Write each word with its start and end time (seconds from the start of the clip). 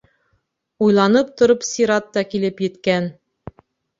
Уйланып 0.85 1.29
тороп, 1.41 1.67
сират 1.73 2.09
та 2.17 2.25
килеп 2.31 2.63
еткән. 2.69 3.11